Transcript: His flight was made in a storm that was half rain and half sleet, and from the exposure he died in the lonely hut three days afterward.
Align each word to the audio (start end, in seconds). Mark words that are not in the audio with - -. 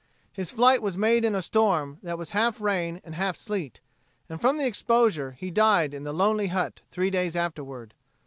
His 0.33 0.49
flight 0.49 0.81
was 0.81 0.97
made 0.97 1.23
in 1.23 1.35
a 1.35 1.43
storm 1.43 1.99
that 2.01 2.17
was 2.17 2.31
half 2.31 2.59
rain 2.59 3.01
and 3.03 3.13
half 3.13 3.35
sleet, 3.35 3.81
and 4.29 4.41
from 4.41 4.57
the 4.57 4.65
exposure 4.65 5.33
he 5.33 5.51
died 5.51 5.93
in 5.93 6.05
the 6.05 6.11
lonely 6.11 6.47
hut 6.47 6.81
three 6.89 7.11
days 7.11 7.35
afterward. 7.35 7.93